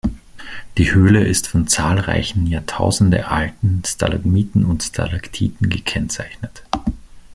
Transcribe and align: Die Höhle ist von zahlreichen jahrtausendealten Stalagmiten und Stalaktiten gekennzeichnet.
Die 0.79 0.91
Höhle 0.91 1.27
ist 1.27 1.45
von 1.47 1.67
zahlreichen 1.67 2.47
jahrtausendealten 2.47 3.83
Stalagmiten 3.85 4.65
und 4.65 4.81
Stalaktiten 4.81 5.69
gekennzeichnet. 5.69 6.63